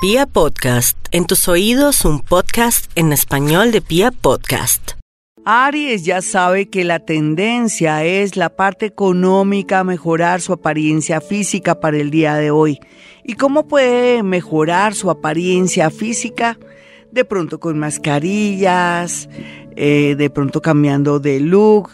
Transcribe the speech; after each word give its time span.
Pia 0.00 0.26
Podcast, 0.26 0.96
en 1.10 1.26
tus 1.26 1.48
oídos 1.48 2.04
un 2.04 2.20
podcast 2.20 2.88
en 2.94 3.12
español 3.12 3.72
de 3.72 3.80
Pia 3.80 4.12
Podcast. 4.12 4.92
Aries 5.44 6.04
ya 6.04 6.22
sabe 6.22 6.68
que 6.68 6.84
la 6.84 7.00
tendencia 7.00 8.04
es 8.04 8.36
la 8.36 8.48
parte 8.54 8.86
económica, 8.86 9.82
mejorar 9.82 10.40
su 10.40 10.52
apariencia 10.52 11.20
física 11.20 11.80
para 11.80 11.96
el 11.96 12.12
día 12.12 12.36
de 12.36 12.52
hoy. 12.52 12.78
¿Y 13.24 13.34
cómo 13.34 13.66
puede 13.66 14.22
mejorar 14.22 14.94
su 14.94 15.10
apariencia 15.10 15.90
física? 15.90 16.60
De 17.10 17.24
pronto 17.24 17.58
con 17.58 17.76
mascarillas, 17.76 19.28
eh, 19.80 20.16
de 20.16 20.28
pronto 20.28 20.60
cambiando 20.60 21.20
de 21.20 21.38
look, 21.38 21.88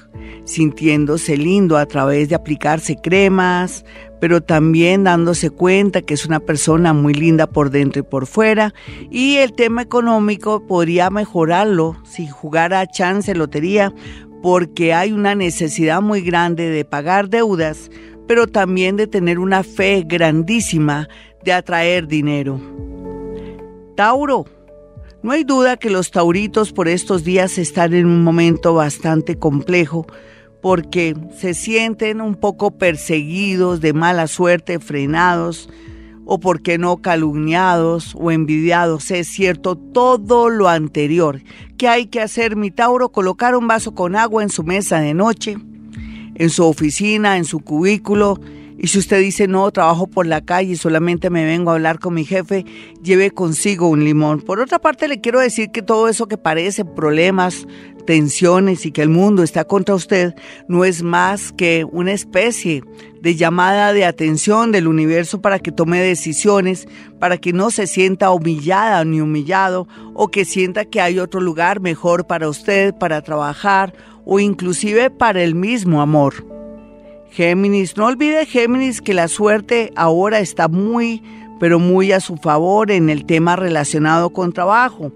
sintiéndose 0.45 1.37
lindo 1.37 1.77
a 1.77 1.85
través 1.85 2.31
de 2.31 2.35
aplicarse 2.35 2.97
cremas, 2.97 3.85
pero 4.23 4.41
también 4.41 5.05
dándose 5.05 5.51
cuenta 5.51 6.01
que 6.01 6.15
es 6.15 6.25
una 6.25 6.41
persona 6.41 6.95
muy 6.95 7.13
linda 7.13 7.47
por 7.47 7.69
dentro 7.69 8.01
y 8.01 8.03
por 8.03 8.27
fuera. 8.27 8.73
Y 9.11 9.37
el 9.37 9.53
tema 9.53 9.83
económico 9.83 10.67
podría 10.67 11.11
mejorarlo 11.11 11.99
si 12.05 12.27
jugara 12.27 12.87
chance 12.87 13.35
lotería, 13.35 13.93
porque 14.43 14.95
hay 14.95 15.13
una 15.13 15.35
necesidad 15.35 16.01
muy 16.01 16.23
grande 16.23 16.71
de 16.71 16.87
pagar 16.87 17.29
deudas, 17.29 17.91
pero 18.27 18.47
también 18.47 18.97
de 18.97 19.07
tener 19.07 19.39
una 19.39 19.63
fe 19.63 20.05
grandísima 20.07 21.07
de 21.45 21.53
atraer 21.53 22.09
dinero. 22.09 22.59
Tauro. 23.95 24.47
No 25.25 25.33
hay 25.33 25.43
duda 25.43 25.79
que 25.79 25.89
los 25.89 26.11
tauritos 26.11 26.75
por 26.75 26.87
estos 26.87 27.25
días 27.25 27.57
están 27.57 27.95
en 27.95 28.05
un 28.05 28.23
momento 28.23 28.75
bastante 28.75 29.39
complejo 29.39 30.07
porque 30.61 31.17
se 31.41 31.55
sienten 31.55 32.21
un 32.21 32.35
poco 32.35 32.73
perseguidos, 32.73 33.81
de 33.81 33.95
mala 33.95 34.27
suerte, 34.27 34.79
frenados, 34.81 35.71
o 36.27 36.41
porque 36.41 36.77
no 36.77 36.99
calumniados 36.99 38.15
o 38.21 38.33
envidiados. 38.33 39.11
Es 39.11 39.29
cierto 39.29 39.77
todo 39.77 40.51
lo 40.51 40.69
anterior. 40.69 41.41
¿Qué 41.79 41.89
hay 41.89 42.05
que 42.09 42.21
hacer, 42.21 42.55
mi 42.55 42.71
Tauro? 42.71 43.11
Colocar 43.11 43.57
un 43.57 43.67
vaso 43.67 43.95
con 43.95 44.17
agua 44.17 44.43
en 44.43 44.51
su 44.51 44.63
mesa 44.63 45.01
de 45.01 45.15
noche, 45.15 45.57
en 46.35 46.51
su 46.51 46.67
oficina, 46.67 47.39
en 47.39 47.47
su 47.47 47.61
cubículo. 47.61 48.39
Y 48.79 48.89
si 48.89 48.99
usted 48.99 49.21
dice, 49.21 49.47
no, 49.47 49.71
trabajo 49.71 50.07
por 50.07 50.27
la 50.27 50.41
calle 50.41 50.77
solamente 50.77 51.31
me 51.31 51.45
vengo 51.45 51.71
a 51.71 51.75
hablar 51.75 51.99
con 51.99 52.15
mi 52.15 52.25
jefe, 52.25 52.65
lleve 53.03 53.31
consigo 53.31 53.89
un 53.89 54.05
limón. 54.05 54.41
Por 54.41 54.61
otra 54.61 54.79
parte, 54.79 55.09
le 55.09 55.21
quiero 55.21 55.41
decir 55.41 55.71
que 55.71 55.83
todo 55.83 56.09
eso 56.09 56.27
que 56.27 56.37
parece 56.37 56.85
problemas, 56.85 57.67
tensiones 58.05 58.87
y 58.87 58.93
que 58.93 59.03
el 59.03 59.09
mundo 59.09 59.43
está 59.43 59.65
contra 59.65 59.95
usted 59.95 60.35
no 60.69 60.85
es 60.85 61.03
más 61.03 61.53
que 61.53 61.87
una 61.91 62.13
especie 62.13 62.85
de 63.21 63.37
llamada 63.37 63.93
de 63.93 64.05
atención 64.05 64.71
del 64.71 64.87
universo 64.87 65.41
para 65.41 65.59
que 65.59 65.73
tome 65.73 66.01
decisiones, 66.01 66.87
para 67.19 67.39
que 67.39 67.53
no 67.53 67.71
se 67.71 67.87
sienta 67.87 68.31
humillada 68.31 69.05
ni 69.05 69.21
humillado 69.21 69.89
o 70.13 70.29
que 70.29 70.45
sienta 70.45 70.85
que 70.85 71.01
hay 71.01 71.19
otro 71.19 71.41
lugar 71.41 71.81
mejor 71.81 72.27
para 72.27 72.49
usted, 72.49 72.95
para 72.95 73.23
trabajar 73.23 73.95
o 74.27 74.41
inclusive 74.41 75.11
para 75.11 75.43
el 75.43 75.55
mismo 75.55 76.03
amor. 76.03 76.64
Géminis, 77.35 77.97
no 77.97 78.07
olvide 78.07 78.47
Géminis 78.47 79.03
que 79.03 79.13
la 79.13 79.27
suerte 79.27 79.93
ahora 79.97 80.39
está 80.39 80.69
muy 80.69 81.21
pero 81.59 81.79
muy 81.79 82.13
a 82.13 82.21
su 82.21 82.37
favor 82.37 82.91
en 82.91 83.11
el 83.11 83.25
tema 83.27 83.57
relacionado 83.57 84.31
con 84.31 84.53
trabajo. 84.53 85.13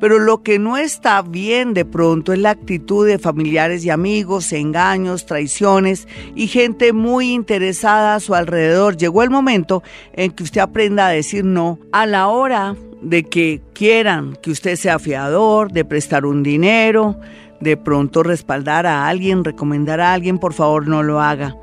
Pero 0.00 0.18
lo 0.18 0.42
que 0.42 0.58
no 0.58 0.76
está 0.76 1.22
bien 1.22 1.74
de 1.74 1.84
pronto 1.84 2.32
es 2.32 2.40
la 2.40 2.50
actitud 2.50 3.06
de 3.06 3.18
familiares 3.18 3.84
y 3.84 3.90
amigos, 3.90 4.52
engaños, 4.52 5.26
traiciones 5.26 6.08
y 6.34 6.48
gente 6.48 6.92
muy 6.92 7.32
interesada 7.32 8.16
a 8.16 8.20
su 8.20 8.34
alrededor. 8.34 8.96
Llegó 8.96 9.22
el 9.22 9.30
momento 9.30 9.82
en 10.12 10.32
que 10.32 10.42
usted 10.42 10.60
aprenda 10.60 11.06
a 11.06 11.10
decir 11.10 11.44
no 11.44 11.78
a 11.92 12.04
la 12.04 12.28
hora 12.28 12.74
de 13.00 13.22
que 13.24 13.62
quieran 13.72 14.36
que 14.42 14.50
usted 14.50 14.76
sea 14.76 14.98
fiador, 14.98 15.72
de 15.72 15.84
prestar 15.84 16.26
un 16.26 16.42
dinero, 16.42 17.18
de 17.60 17.76
pronto 17.76 18.24
respaldar 18.24 18.86
a 18.86 19.06
alguien, 19.06 19.44
recomendar 19.44 20.00
a 20.00 20.12
alguien, 20.12 20.38
por 20.38 20.52
favor 20.52 20.88
no 20.88 21.02
lo 21.04 21.20
haga. 21.20 21.54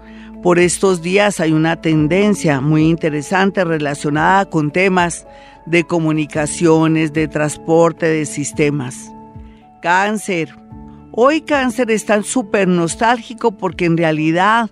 Por 0.42 0.58
estos 0.58 1.02
días 1.02 1.42
hay 1.42 1.52
una 1.52 1.82
tendencia 1.82 2.62
muy 2.62 2.84
interesante 2.88 3.66
relacionada 3.66 4.50
con 4.50 4.72
temas 4.72 5.28
de 5.66 5.84
comunicaciones, 5.84 7.12
de 7.12 7.28
transporte, 7.28 8.06
de 8.06 8.26
sistemas. 8.26 9.12
Cáncer. 9.82 10.56
Hoy 11.12 11.42
cáncer 11.42 11.92
está 11.92 12.24
súper 12.24 12.70
nostálgico 12.70 13.58
porque 13.58 13.84
en 13.84 13.98
realidad 13.98 14.72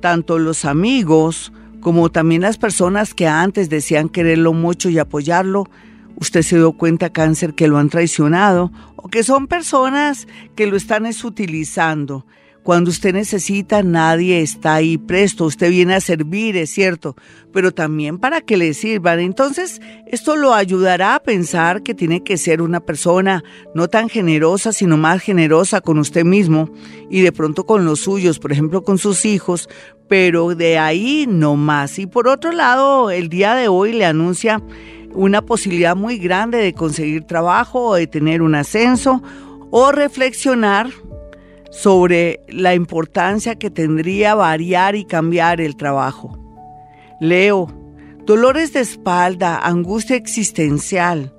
tanto 0.00 0.40
los 0.40 0.64
amigos 0.64 1.52
como 1.80 2.10
también 2.10 2.42
las 2.42 2.58
personas 2.58 3.14
que 3.14 3.28
antes 3.28 3.70
decían 3.70 4.08
quererlo 4.08 4.52
mucho 4.52 4.90
y 4.90 4.98
apoyarlo, 4.98 5.68
usted 6.16 6.42
se 6.42 6.56
dio 6.56 6.72
cuenta 6.72 7.10
cáncer 7.10 7.54
que 7.54 7.68
lo 7.68 7.78
han 7.78 7.88
traicionado 7.88 8.72
o 8.96 9.08
que 9.08 9.22
son 9.22 9.46
personas 9.46 10.26
que 10.56 10.66
lo 10.66 10.76
están 10.76 11.06
utilizando 11.22 12.26
cuando 12.64 12.90
usted 12.90 13.12
necesita, 13.12 13.82
nadie 13.82 14.40
está 14.40 14.76
ahí 14.76 14.96
presto. 14.96 15.44
Usted 15.44 15.68
viene 15.68 15.94
a 15.94 16.00
servir, 16.00 16.56
es 16.56 16.70
cierto, 16.70 17.14
pero 17.52 17.72
también 17.74 18.18
para 18.18 18.40
que 18.40 18.56
le 18.56 18.72
sirvan. 18.72 19.20
Entonces, 19.20 19.82
esto 20.06 20.34
lo 20.34 20.54
ayudará 20.54 21.14
a 21.14 21.22
pensar 21.22 21.82
que 21.82 21.92
tiene 21.92 22.24
que 22.24 22.38
ser 22.38 22.62
una 22.62 22.80
persona 22.80 23.44
no 23.74 23.88
tan 23.88 24.08
generosa, 24.08 24.72
sino 24.72 24.96
más 24.96 25.20
generosa 25.20 25.82
con 25.82 25.98
usted 25.98 26.24
mismo 26.24 26.70
y 27.10 27.20
de 27.20 27.32
pronto 27.32 27.66
con 27.66 27.84
los 27.84 28.00
suyos, 28.00 28.38
por 28.38 28.50
ejemplo, 28.50 28.82
con 28.82 28.96
sus 28.96 29.26
hijos, 29.26 29.68
pero 30.08 30.54
de 30.54 30.78
ahí 30.78 31.26
no 31.28 31.56
más. 31.56 31.98
Y 31.98 32.06
por 32.06 32.28
otro 32.28 32.50
lado, 32.50 33.10
el 33.10 33.28
día 33.28 33.54
de 33.54 33.68
hoy 33.68 33.92
le 33.92 34.06
anuncia 34.06 34.62
una 35.12 35.42
posibilidad 35.42 35.94
muy 35.94 36.16
grande 36.16 36.56
de 36.56 36.72
conseguir 36.72 37.24
trabajo 37.24 37.88
o 37.88 37.94
de 37.96 38.06
tener 38.06 38.40
un 38.40 38.54
ascenso 38.54 39.22
o 39.70 39.92
reflexionar 39.92 40.88
sobre 41.74 42.38
la 42.48 42.72
importancia 42.76 43.56
que 43.56 43.68
tendría 43.68 44.36
variar 44.36 44.94
y 44.94 45.04
cambiar 45.04 45.60
el 45.60 45.74
trabajo. 45.74 46.38
Leo, 47.20 47.66
dolores 48.24 48.72
de 48.72 48.80
espalda, 48.80 49.58
angustia 49.58 50.14
existencial, 50.14 51.34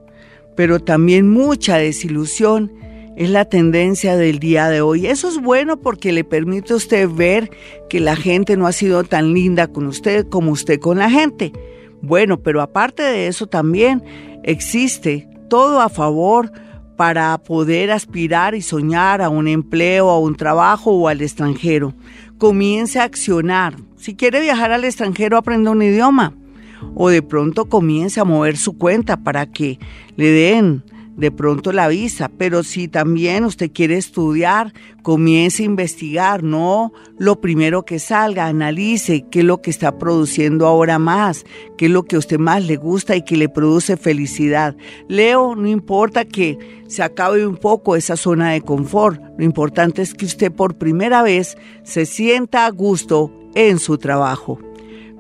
pero 0.58 0.82
también 0.82 1.30
mucha 1.30 1.78
desilusión 1.78 2.74
es 3.16 3.30
la 3.30 3.46
tendencia 3.46 4.18
del 4.18 4.40
día 4.40 4.68
de 4.68 4.82
hoy. 4.82 5.08
Eso 5.08 5.30
es 5.30 5.42
bueno 5.42 5.78
porque 5.78 6.12
le 6.12 6.26
permite 6.26 6.74
a 6.74 6.78
usted 6.78 7.08
ver 7.10 7.50
que 7.90 8.02
la 8.02 8.18
gente 8.18 8.58
no 8.58 8.68
ha 8.68 8.74
sido 8.74 9.06
tan 9.06 9.34
linda 9.34 9.68
con 9.68 9.88
usted 9.88 10.28
como 10.28 10.52
usted 10.52 10.82
con 10.82 10.98
la 10.98 11.10
gente. 11.10 11.54
Bueno, 12.02 12.44
pero 12.44 12.62
aparte 12.62 13.04
de 13.04 13.28
eso 13.28 13.48
también 13.48 14.04
existe 14.44 15.30
todo 15.50 15.80
a 15.80 15.88
favor 15.88 16.52
para 16.96 17.38
poder 17.38 17.92
aspirar 17.92 18.56
y 18.56 18.62
soñar 18.62 19.22
a 19.22 19.30
un 19.30 19.48
empleo, 19.48 20.10
a 20.10 20.20
un 20.20 20.36
trabajo 20.36 20.92
o 20.92 21.08
al 21.08 21.22
extranjero. 21.22 21.94
Comience 22.38 23.00
a 23.00 23.04
accionar. 23.04 23.76
Si 23.98 24.16
quiere 24.16 24.40
viajar 24.42 24.72
al 24.72 24.84
extranjero, 24.84 25.38
aprenda 25.38 25.72
un 25.72 25.82
idioma. 25.82 26.34
O 26.94 27.10
de 27.10 27.22
pronto 27.22 27.66
comience 27.66 28.20
a 28.20 28.26
mover 28.26 28.58
su 28.58 28.78
cuenta 28.78 29.18
para 29.18 29.46
que 29.46 29.80
le 30.16 30.30
den 30.30 30.84
de 31.16 31.32
pronto 31.32 31.72
la 31.72 31.88
visa, 31.88 32.30
pero 32.30 32.64
si 32.64 32.88
también 32.88 33.46
usted 33.46 33.72
quiere 33.72 33.98
estudiar, 33.98 34.74
comience 35.02 35.64
a 35.64 35.66
investigar, 35.66 36.44
no 36.44 36.92
lo 37.18 37.40
primero 37.40 37.86
que 37.86 38.00
salga, 38.00 38.48
analice 38.48 39.26
qué 39.32 39.40
es 39.40 39.46
lo 39.46 39.62
que 39.62 39.70
está 39.70 39.98
produciendo 39.98 40.68
ahora 40.68 41.00
más, 41.00 41.46
qué 41.78 41.86
es 41.86 41.92
lo 41.92 42.04
que 42.04 42.18
a 42.18 42.20
usted 42.20 42.38
más 42.38 42.66
le 42.66 42.76
gusta 42.76 43.16
y 43.16 43.22
que 43.22 43.38
le 43.38 43.50
produce 43.50 43.98
felicidad. 43.98 44.76
Leo, 45.08 45.56
no 45.56 45.68
importa 45.68 46.26
que 46.26 46.58
se 46.88 47.04
acabe 47.04 47.48
un 47.48 47.58
poco 47.58 47.96
esa 47.96 48.18
zona 48.18 48.52
de 48.52 48.62
confort, 48.62 49.22
lo 49.38 49.46
importante 49.46 50.02
es 50.02 50.14
que 50.14 50.26
usted 50.26 50.52
por 50.52 50.78
primera 50.78 51.24
vez 51.24 51.58
se 51.84 52.06
sienta 52.06 52.66
a 52.66 52.72
gusto 52.72 53.32
en 53.56 53.80
su 53.80 53.98
trabajo. 53.98 54.60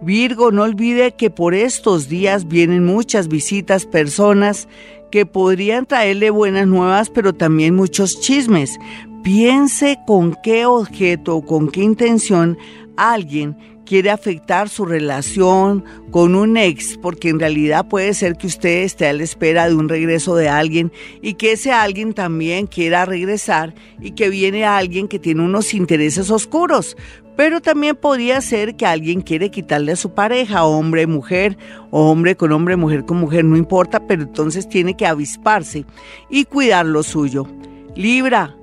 Virgo, 0.01 0.51
no 0.51 0.63
olvide 0.63 1.15
que 1.15 1.29
por 1.29 1.55
estos 1.55 2.09
días 2.09 2.47
vienen 2.47 2.85
muchas 2.85 3.27
visitas, 3.27 3.85
personas 3.85 4.67
que 5.15 5.25
podrían 5.25 5.85
traerle 5.85 6.29
buenas 6.29 6.67
nuevas, 6.67 7.09
pero 7.09 7.31
también 7.31 7.73
muchos 7.73 8.19
chismes. 8.19 8.77
Piense 9.25 9.97
con 10.05 10.37
qué 10.43 10.67
objeto 10.67 11.37
o 11.37 11.41
con 11.43 11.71
qué 11.71 11.81
intención 11.81 12.59
alguien 12.95 13.57
quiere 13.83 14.11
afectar 14.11 14.69
su 14.69 14.85
relación 14.85 15.83
con 16.11 16.35
un 16.35 16.57
ex, 16.57 16.99
porque 16.99 17.29
en 17.29 17.39
realidad 17.39 17.87
puede 17.87 18.13
ser 18.13 18.37
que 18.37 18.45
usted 18.45 18.83
esté 18.83 19.07
a 19.07 19.13
la 19.13 19.23
espera 19.23 19.67
de 19.67 19.73
un 19.73 19.89
regreso 19.89 20.35
de 20.35 20.47
alguien 20.47 20.91
y 21.23 21.33
que 21.33 21.53
ese 21.53 21.71
alguien 21.71 22.13
también 22.13 22.67
quiera 22.67 23.03
regresar 23.05 23.73
y 23.99 24.11
que 24.11 24.29
viene 24.29 24.63
alguien 24.63 25.07
que 25.07 25.17
tiene 25.17 25.41
unos 25.41 25.73
intereses 25.73 26.29
oscuros. 26.29 26.95
Pero 27.35 27.61
también 27.61 27.95
podría 27.95 28.41
ser 28.41 28.75
que 28.75 28.85
alguien 28.85 29.21
quiere 29.21 29.49
quitarle 29.49 29.93
a 29.93 29.95
su 29.95 30.13
pareja, 30.13 30.65
hombre, 30.65 31.07
mujer, 31.07 31.57
o 31.89 32.11
hombre 32.11 32.37
con 32.37 32.51
hombre, 32.51 32.75
mujer 32.75 33.05
con 33.05 33.17
mujer, 33.17 33.43
no 33.43 33.57
importa, 33.57 34.05
pero 34.05 34.21
entonces 34.21 34.69
tiene 34.69 34.95
que 34.95 35.07
avisparse 35.07 35.83
y 36.29 36.45
cuidar 36.45 36.85
lo 36.85 37.01
suyo. 37.01 37.47
Libra, 37.95 38.55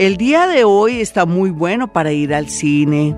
el 0.00 0.16
día 0.16 0.46
de 0.46 0.64
hoy 0.64 1.02
está 1.02 1.26
muy 1.26 1.50
bueno 1.50 1.92
para 1.92 2.10
ir 2.10 2.32
al 2.32 2.48
cine, 2.48 3.14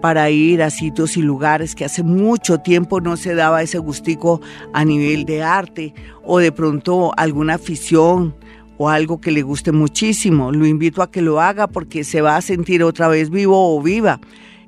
para 0.00 0.30
ir 0.30 0.62
a 0.62 0.70
sitios 0.70 1.18
y 1.18 1.20
lugares 1.20 1.74
que 1.74 1.84
hace 1.84 2.02
mucho 2.02 2.56
tiempo 2.56 3.02
no 3.02 3.18
se 3.18 3.34
daba 3.34 3.60
ese 3.60 3.76
gustico 3.76 4.40
a 4.72 4.82
nivel 4.86 5.26
de 5.26 5.42
arte 5.42 5.92
o 6.24 6.38
de 6.38 6.50
pronto 6.50 7.12
alguna 7.18 7.56
afición 7.56 8.34
o 8.78 8.88
algo 8.88 9.20
que 9.20 9.30
le 9.30 9.42
guste 9.42 9.72
muchísimo. 9.72 10.52
Lo 10.52 10.64
invito 10.64 11.02
a 11.02 11.10
que 11.10 11.20
lo 11.20 11.38
haga 11.38 11.66
porque 11.66 12.02
se 12.02 12.22
va 12.22 12.38
a 12.38 12.40
sentir 12.40 12.82
otra 12.82 13.08
vez 13.08 13.28
vivo 13.28 13.76
o 13.76 13.82
viva. 13.82 14.18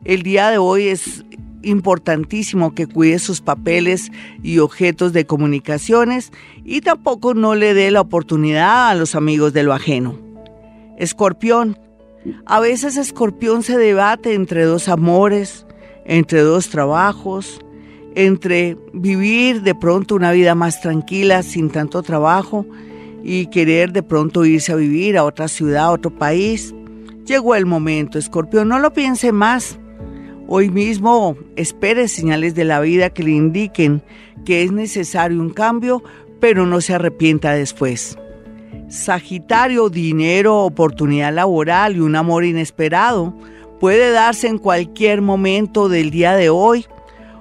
El 0.04 0.22
día 0.22 0.50
de 0.50 0.58
hoy 0.58 0.88
es 0.88 1.24
importantísimo 1.62 2.74
que 2.74 2.86
cuide 2.86 3.18
sus 3.18 3.40
papeles 3.40 4.12
y 4.42 4.58
objetos 4.58 5.14
de 5.14 5.24
comunicaciones 5.24 6.30
y 6.62 6.82
tampoco 6.82 7.32
no 7.32 7.54
le 7.54 7.72
dé 7.72 7.90
la 7.90 8.02
oportunidad 8.02 8.90
a 8.90 8.94
los 8.94 9.14
amigos 9.14 9.54
de 9.54 9.62
lo 9.62 9.72
ajeno. 9.72 10.23
Escorpión. 10.98 11.78
A 12.46 12.60
veces 12.60 12.96
Escorpión 12.96 13.62
se 13.62 13.76
debate 13.76 14.34
entre 14.34 14.64
dos 14.64 14.88
amores, 14.88 15.66
entre 16.04 16.40
dos 16.40 16.68
trabajos, 16.68 17.60
entre 18.14 18.76
vivir 18.92 19.62
de 19.62 19.74
pronto 19.74 20.14
una 20.14 20.32
vida 20.32 20.54
más 20.54 20.80
tranquila 20.80 21.42
sin 21.42 21.70
tanto 21.70 22.02
trabajo 22.02 22.64
y 23.22 23.46
querer 23.46 23.92
de 23.92 24.02
pronto 24.02 24.44
irse 24.44 24.72
a 24.72 24.76
vivir 24.76 25.16
a 25.16 25.24
otra 25.24 25.48
ciudad, 25.48 25.84
a 25.84 25.90
otro 25.90 26.10
país. 26.10 26.74
Llegó 27.26 27.54
el 27.54 27.66
momento, 27.66 28.18
Escorpión, 28.18 28.68
no 28.68 28.78
lo 28.78 28.92
piense 28.92 29.32
más. 29.32 29.78
Hoy 30.46 30.68
mismo 30.68 31.36
espere 31.56 32.06
señales 32.06 32.54
de 32.54 32.64
la 32.64 32.80
vida 32.80 33.10
que 33.10 33.22
le 33.22 33.30
indiquen 33.30 34.02
que 34.44 34.62
es 34.62 34.72
necesario 34.72 35.40
un 35.40 35.50
cambio, 35.50 36.02
pero 36.38 36.66
no 36.66 36.82
se 36.82 36.94
arrepienta 36.94 37.52
después. 37.52 38.18
Sagitario, 38.88 39.88
dinero, 39.88 40.60
oportunidad 40.60 41.32
laboral 41.32 41.96
y 41.96 42.00
un 42.00 42.16
amor 42.16 42.44
inesperado 42.44 43.34
puede 43.80 44.10
darse 44.12 44.48
en 44.48 44.58
cualquier 44.58 45.20
momento 45.20 45.88
del 45.88 46.10
día 46.10 46.34
de 46.34 46.48
hoy 46.50 46.86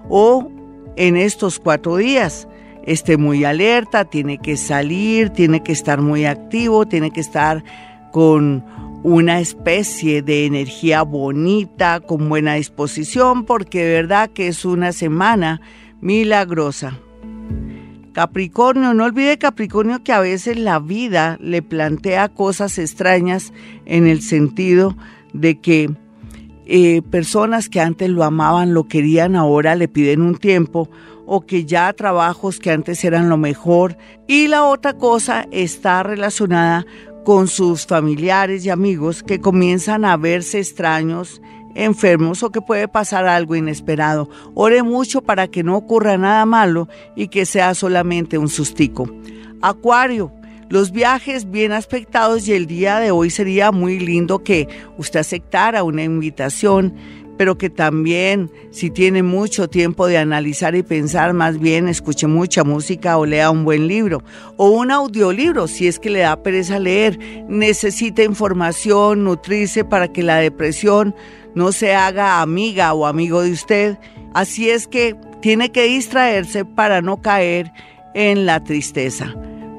o 0.10 0.50
en 0.96 1.16
estos 1.16 1.60
cuatro 1.60 1.98
días. 1.98 2.48
Esté 2.86 3.18
muy 3.18 3.46
alerta, 3.46 4.06
tiene 4.06 4.38
que 4.40 4.58
salir, 4.58 5.30
tiene 5.30 5.64
que 5.64 5.72
estar 5.72 6.02
muy 6.02 6.26
activo, 6.26 6.86
tiene 6.86 7.12
que 7.12 7.22
estar 7.22 7.64
con 8.12 8.64
una 9.04 9.40
especie 9.40 10.22
de 10.22 10.46
energía 10.46 11.04
bonita, 11.04 12.00
con 12.00 12.30
buena 12.30 12.56
disposición, 12.56 13.46
porque 13.46 13.86
verdad 13.86 14.30
que 14.30 14.48
es 14.48 14.66
una 14.66 14.92
semana 14.92 15.62
milagrosa. 16.02 17.00
Capricornio, 18.14 18.94
no 18.94 19.06
olvide 19.06 19.38
Capricornio 19.38 20.04
que 20.04 20.14
a 20.14 20.20
veces 20.20 20.58
la 20.58 20.80
vida 20.80 21.38
le 21.42 21.62
plantea 21.62 22.30
cosas 22.30 22.78
extrañas 22.78 23.52
en 23.86 24.08
el 24.08 24.22
sentido 24.22 24.96
de 25.34 25.60
que 25.60 25.90
eh, 26.66 27.02
personas 27.10 27.70
que 27.70 27.82
antes 27.82 28.10
lo 28.10 28.24
amaban, 28.24 28.74
lo 28.74 28.88
querían, 28.88 29.36
ahora 29.36 29.76
le 29.76 29.88
piden 29.88 30.22
un 30.22 30.38
tiempo 30.38 30.90
o 31.26 31.42
que 31.42 31.66
ya 31.66 31.92
trabajos 31.94 32.60
que 32.60 32.72
antes 32.72 33.04
eran 33.04 33.30
lo 33.30 33.38
mejor. 33.38 33.98
Y 34.28 34.48
la 34.48 34.64
otra 34.64 34.94
cosa 34.94 35.48
está 35.52 36.04
relacionada 36.04 36.86
con 37.26 37.48
sus 37.48 37.86
familiares 37.86 38.66
y 38.66 38.70
amigos 38.70 39.24
que 39.24 39.40
comienzan 39.40 40.06
a 40.06 40.18
verse 40.18 40.60
extraños, 40.60 41.42
enfermos 41.76 42.44
o 42.44 42.52
que 42.52 42.62
puede 42.62 42.88
pasar 42.88 43.28
algo 43.28 43.56
inesperado. 43.56 44.30
Ore 44.54 44.84
mucho 44.84 45.22
para 45.22 45.48
que 45.48 45.64
no 45.64 45.76
ocurra 45.76 46.18
nada 46.18 46.46
malo 46.46 46.88
y 47.16 47.28
que 47.28 47.46
sea 47.46 47.74
solamente 47.74 48.38
un 48.38 48.50
sustico. 48.50 49.10
Acuario, 49.62 50.32
los 50.70 50.92
viajes 50.92 51.52
bien 51.52 51.72
aspectados 51.72 52.48
y 52.48 52.54
el 52.54 52.66
día 52.66 53.00
de 53.00 53.12
hoy 53.12 53.30
sería 53.30 53.72
muy 53.72 54.00
lindo 54.00 54.44
que 54.44 54.68
usted 54.98 55.20
aceptara 55.20 55.84
una 55.84 56.04
invitación 56.04 56.96
pero 57.38 57.58
que 57.58 57.70
también 57.70 58.52
si 58.72 58.90
tiene 58.90 59.24
mucho 59.24 59.68
tiempo 59.70 60.08
de 60.08 60.18
analizar 60.18 60.76
y 60.76 60.84
pensar, 60.84 61.34
más 61.34 61.60
bien 61.60 61.88
escuche 61.88 62.28
mucha 62.28 62.64
música 62.64 63.18
o 63.18 63.26
lea 63.26 63.50
un 63.52 63.64
buen 63.64 63.88
libro 63.88 64.24
o 64.58 64.70
un 64.70 64.92
audiolibro 64.92 65.68
si 65.68 65.88
es 65.88 66.00
que 66.00 66.10
le 66.10 66.20
da 66.20 66.42
pereza 66.42 66.80
leer, 66.80 67.20
necesita 67.48 68.24
información, 68.24 69.24
nutrirse 69.24 69.84
para 69.84 70.08
que 70.08 70.24
la 70.24 70.38
depresión 70.38 71.16
no 71.56 71.72
se 71.72 71.94
haga 71.94 72.42
amiga 72.42 72.94
o 72.94 73.06
amigo 73.06 73.42
de 73.42 73.52
usted. 73.52 73.98
Así 74.34 74.70
es 74.70 74.88
que 74.88 75.16
tiene 75.42 75.72
que 75.72 75.84
distraerse 75.84 76.66
para 76.66 77.02
no 77.02 77.22
caer 77.22 77.72
en 78.14 78.46
la 78.46 78.64
tristeza. 78.64 79.34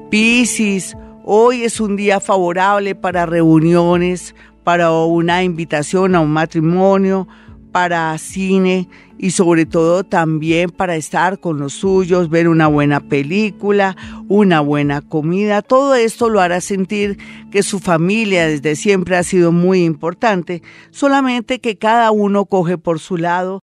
Piscis, 0.09 0.95
hoy 1.23 1.63
es 1.63 1.79
un 1.79 1.95
día 1.95 2.19
favorable 2.19 2.95
para 2.95 3.25
reuniones, 3.25 4.35
para 4.63 4.91
una 4.91 5.43
invitación 5.43 6.15
a 6.15 6.21
un 6.21 6.31
matrimonio, 6.31 7.27
para 7.75 8.17
cine 8.17 8.87
y 9.17 9.31
sobre 9.31 9.65
todo 9.65 10.05
también 10.05 10.69
para 10.69 10.95
estar 10.95 11.41
con 11.41 11.59
los 11.59 11.73
suyos, 11.73 12.29
ver 12.29 12.47
una 12.47 12.67
buena 12.67 13.01
película, 13.01 13.97
una 14.29 14.61
buena 14.61 15.01
comida. 15.01 15.61
Todo 15.61 15.93
esto 15.95 16.29
lo 16.29 16.39
hará 16.39 16.61
sentir 16.61 17.17
que 17.51 17.63
su 17.63 17.79
familia 17.79 18.47
desde 18.47 18.77
siempre 18.77 19.17
ha 19.17 19.23
sido 19.23 19.51
muy 19.51 19.83
importante, 19.83 20.61
solamente 20.89 21.59
que 21.59 21.77
cada 21.77 22.11
uno 22.11 22.45
coge 22.45 22.77
por 22.77 23.01
su 23.01 23.17
lado 23.17 23.61